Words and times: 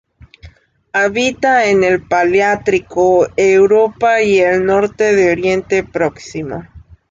Habita 0.93 1.65
en 1.65 1.83
el 1.83 2.07
paleártico: 2.07 3.27
Europa 3.37 4.23
y 4.23 4.39
el 4.39 4.65
norte 4.65 5.15
de 5.15 5.31
Oriente 5.31 5.83
Próximo. 5.83 6.63